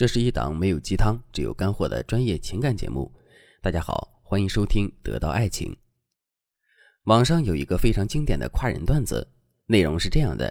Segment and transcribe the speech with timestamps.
[0.00, 3.12] 这是一档没有鸡汤、只有干货的专业情感节目。
[3.60, 5.70] 大家好，欢迎收听《得到爱情》。
[7.04, 9.28] 网上有一个非常经典的夸人段子，
[9.66, 10.50] 内容是这样的：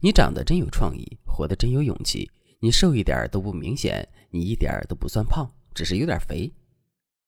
[0.00, 2.28] 你长得真有创意，活得真有勇气。
[2.58, 6.52] 你瘦一点都不明显，你一点都不算胖，只是有点肥。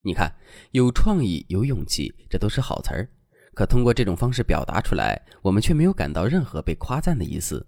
[0.03, 0.35] 你看，
[0.73, 3.09] 有创意、有勇气，这都是好词儿。
[3.55, 7.65] 可通过这种方式表达出来，我们却没有感到任何被夸赞的意思。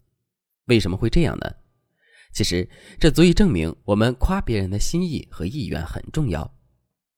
[0.65, 1.49] 为什么会这样呢？
[2.33, 2.69] 其实，
[3.01, 6.49] 这足以证明我们夸别人的心意和意愿很重要。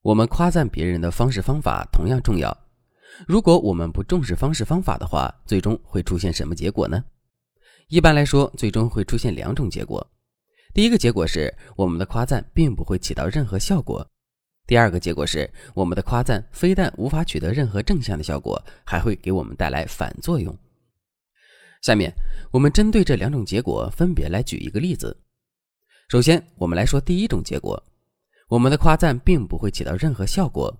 [0.02, 2.56] 我们夸赞别人的方式方法同样重要。
[3.27, 7.04] 如果我们不重视方式方法的话，最终会出现什么结果呢？
[7.88, 10.10] 一般来说，最终会出现两种结果。
[10.73, 14.01] 第一个结果是，我们的夸赞并不会起到任何效果；
[14.66, 20.56] 第二个结果是，我们的夸赞非但无法取得任何正向的效果，还会给我们带来反作用。
[21.80, 22.12] 下面
[22.51, 25.16] 我们针对这两种结果分别来举一个例子。
[26.09, 27.83] 首先，我们来说第一种结果，
[28.48, 30.77] 我们的夸赞并不会起到任何效果。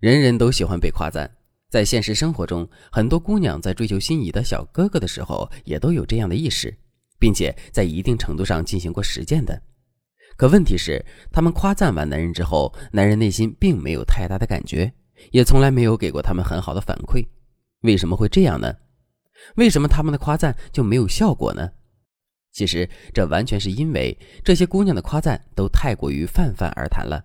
[0.00, 1.30] 人人都喜欢被夸赞，
[1.68, 6.76] 在现实生活中，很多姑娘在追求心仪的小哥哥的时候，也都有这样的意识，
[7.18, 9.60] 并且在一定程度上进行过实践的。
[10.36, 14.92] 可问题是，他们夸赞完男人之后，男人内心并没有太大的感觉，
[15.32, 17.26] 也从来没有给过他们很好的反馈。
[17.82, 18.72] 为什么会这样呢？
[19.56, 21.70] 为什么他们的夸赞就没有效果呢？
[22.52, 27.24] 其实这完全是因为这些姑娘的夸赞都太过于泛泛而谈了。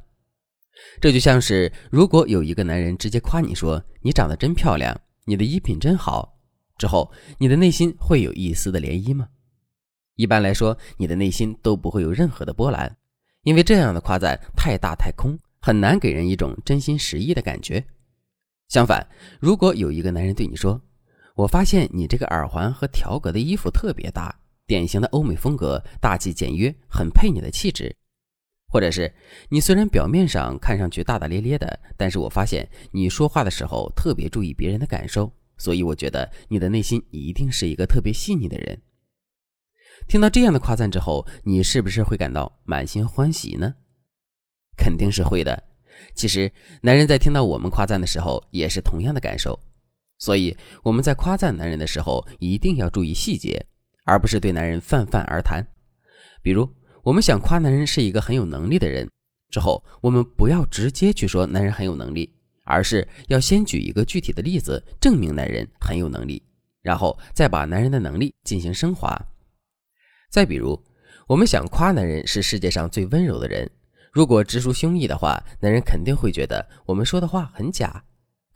[1.02, 6.38] 这就像是如果有一个男人直接夸你说你长得真漂亮，你的衣品真好，
[6.78, 9.28] 之后你的内心会有一丝的涟漪吗？
[10.16, 12.96] 一般来说，你的内心都不会有任何的波澜，
[13.44, 17.84] 因为这样的夸赞太大太空，很难给人一种真心实意的感觉。
[18.70, 19.08] 相反，
[19.40, 20.82] 如果有一个男人对你说，
[21.38, 24.36] 我发现你这个耳环和条格的衣服特别搭，
[24.66, 27.96] 典型的欧美风格，大气简约，很配你的气质。
[28.70, 29.14] 或者是
[29.50, 38.82] 你虽然表面上看上去大大咧咧的，但是我发现你说话的时候特别注意别人的感受，所以我觉得你的内心一定是一个特别细腻的人。
[40.08, 43.76] 听到这样的夸赞之后，你是不是会感到满心欢喜呢？
[44.76, 45.64] 肯定是会的。
[46.16, 49.60] 其实男人在听到我们夸赞的时候，也是同样的感受。
[50.18, 53.66] 所以我们在夸赞男人的时候，一定要注意细节，
[54.06, 55.66] 而不是对男人泛泛而谈。
[56.42, 56.68] 比如，
[57.04, 59.10] 我们想夸男人是一个很有能力的人，
[59.50, 62.34] 之后我们不要直接去说男人很有能力，
[62.64, 66.42] 而是要先举一个具体的例子，证明男人很有能力，
[66.82, 69.16] 然后再把男人的能力进行升华。
[70.30, 70.82] 再比如，
[71.28, 73.70] 我们想夸男人是世界上最温柔的人，
[74.12, 78.04] 如果直抒胸臆的话，男人肯定会觉得我们说的话很假。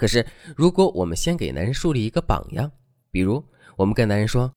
[0.01, 0.25] 可是，
[0.57, 2.71] 如果我们先给男人树立一个榜样，
[3.11, 3.43] 比如
[3.75, 4.51] 我们跟男人说，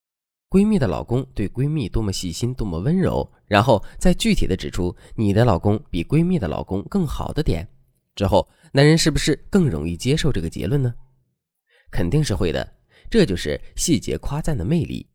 [0.49, 7.69] 闺蜜的老公对闺蜜多么细心，多么温柔，然后再具体的指出你的老公比闺蜜的老公更好的点，
[8.15, 10.95] 之后，男人是不是更容易接受这个结论呢？
[11.91, 12.67] 肯定是会的。
[13.11, 15.07] 这就是细节夸赞的魅力。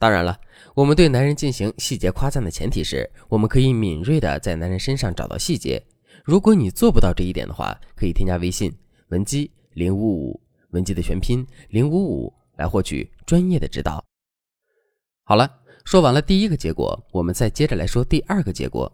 [0.00, 0.36] 当然了，
[0.74, 5.80] 我们对男人进行细节夸赞的前提是我们可以敏锐的在男人身上找到细节。
[6.24, 8.74] 如果你做不到这一点的话，可以添加微信。
[9.08, 14.04] 文姬零五五，文姬的全拼零五五，来获取专业的指导。
[15.24, 15.50] 好了，
[15.84, 18.92] 说完了第一个结果，我们再接着来说第二个结果。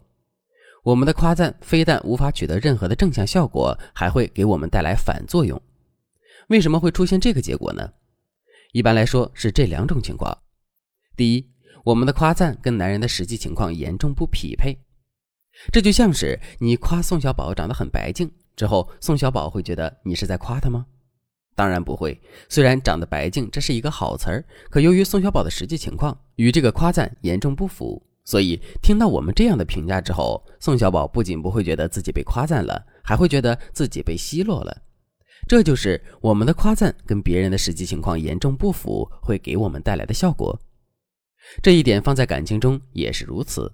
[0.83, 5.61] 我们的夸赞非但无法取得任何的正向效果，还会给我们带来反作用。
[6.47, 7.91] 为什么会出现这个结果呢？
[8.71, 10.37] 一般来说是这两种情况：
[11.17, 11.49] 第一，
[11.83, 14.77] 我们的夸赞跟男人的实际情况严重不匹配。
[15.73, 18.31] 这就像是你夸宋小宝长得很白净。
[18.55, 20.85] 之后，宋小宝会觉得你是在夸他吗？
[21.55, 22.19] 当然不会。
[22.49, 34.81] 虽然长得白净，这是一个好词儿，可由于宋小宝的实际情况与这个夸赞严重不符，所以听到我们这样的评价之后，宋小宝不仅不会觉得自己被夸赞了，还会觉得自己被奚落了。
[35.47, 40.59] 这就是我们的夸赞跟别人的实际情况严重不符会给我们带来的效果。
[41.61, 43.71] 这一点放在感情中也是如此。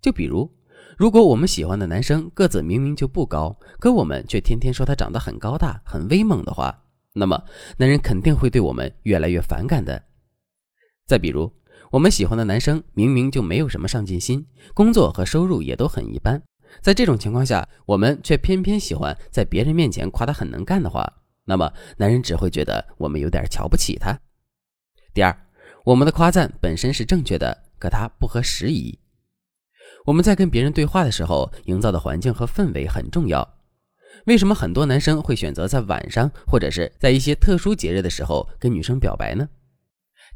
[0.00, 0.50] 就比如。
[0.96, 6.84] 如果我们喜欢的男生个子明明就不高，可我们却天天说他长得很高大、很威猛的话，
[7.14, 7.42] 那么
[7.78, 10.02] 男人肯定会对我们越来越反感的。
[11.06, 11.50] 再比如，
[11.90, 16.40] 我们喜欢的男生明明就没有什么上进心，工作和收入也都很一般，
[16.82, 21.10] 在这种情况下，我们却偏偏喜欢在别人面前夸他很能干的话，
[21.46, 24.16] 那么男人只会觉得我们有点瞧不起他。
[25.12, 25.36] 第二，
[25.84, 28.99] 我们的夸赞本身是正确的，可它不合时宜。
[30.06, 33.46] 我们在跟别人对话的时候，营造的环境和氛围很重要。
[34.26, 39.48] 为什么很多男生会选择在晚上或者是在一些特殊节日的时候跟女生表白呢？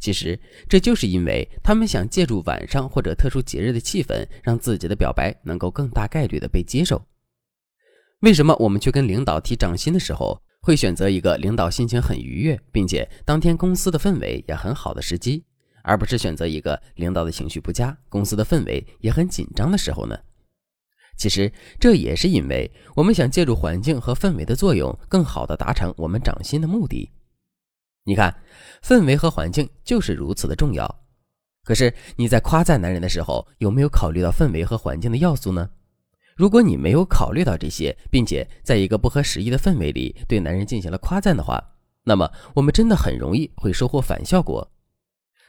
[0.01, 0.39] 其实
[0.69, 7.01] 这就是因为他们想借助晚上或者特殊节日的气氛，让自己的表白能够更大概率的被接受。
[8.21, 15.45] 为什么我们去跟领导提涨薪的时候，会选择一个领导心情很愉悦，并且当天公司的氛围也很好的时机，
[15.85, 20.19] 而不是选择一个领导的情绪不佳、公司的氛围也很紧张的时候呢？
[21.17, 27.09] 其实这也是因为我们想借助环境和氛围的作用，更好的达成我们涨薪的目的。
[28.03, 28.35] 你看，
[28.83, 31.03] 氛围和环境就是如此的重要。
[31.63, 35.71] 可是你在夸赞男人的时候，有没有考虑到氛围和环境的要素呢？
[36.37, 41.63] 如果你没有考虑到这些，并且在一个不合时宜的氛围里对男人进行了夸赞的话，
[42.03, 44.69] 那么我们真的很容易会收获反效果。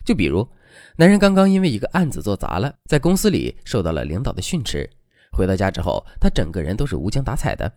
[0.06, 0.48] 就比如，
[0.98, 4.90] 男人刚刚因为一个案子做砸了，在公司里受到了领导的训斥。
[5.32, 7.70] 回到家之后，他整个人都是无精打采的。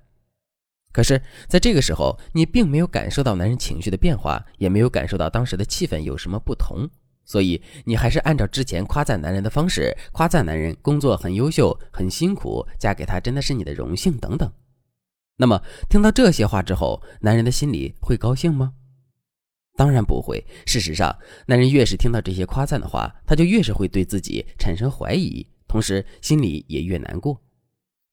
[0.93, 6.89] 可是，在这个时候，你并没有感受到男人情绪的变化，也没有感受到当时的气氛有什么不同，
[7.25, 14.51] 所以你还是按照之前夸赞男人的方式，夸赞男人工作很优秀、很辛苦，嫁给他真的是你的荣幸等等。
[15.37, 18.75] 那么，听到这些话之后，男人的心里会高兴吗？
[19.79, 20.45] 当然不会。
[20.67, 21.17] 事实上，
[21.47, 27.41] 男人越是听到这些夸赞的话，他就越是会对自己产生怀疑，同时心里也越难过。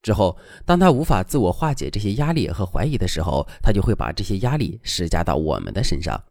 [0.03, 6.23] 之后，当他无法自我化解这些压力和怀疑的时候，他就会把这些压力施加到我们的身上。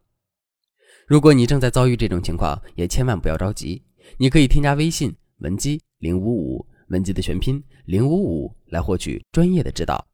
[1.09, 3.83] 如果你正在遭遇这种情况，也千万不要着急，
[4.17, 10.07] 你可以添加微信文姬零五五，文姬的全拼零五五，来获取专业的指导。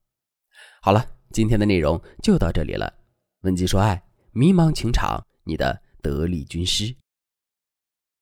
[0.80, 2.90] 好了，今天的内容就到这里了。
[3.42, 4.02] 文姬说爱，
[4.32, 6.94] 迷茫情场，你的得力军师。